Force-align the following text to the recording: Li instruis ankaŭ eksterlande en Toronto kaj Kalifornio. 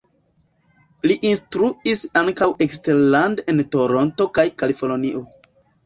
Li 1.09 1.17
instruis 1.33 2.03
ankaŭ 2.23 2.49
eksterlande 2.69 3.49
en 3.55 3.65
Toronto 3.79 4.31
kaj 4.41 4.51
Kalifornio. 4.61 5.29